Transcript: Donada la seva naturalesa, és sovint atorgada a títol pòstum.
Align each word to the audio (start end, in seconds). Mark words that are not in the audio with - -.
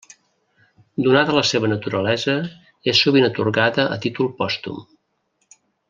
Donada 1.07 1.35
la 1.35 1.43
seva 1.49 1.69
naturalesa, 1.73 2.35
és 2.93 3.05
sovint 3.05 3.29
atorgada 3.31 3.87
a 3.97 3.99
títol 4.07 4.35
pòstum. 4.41 4.83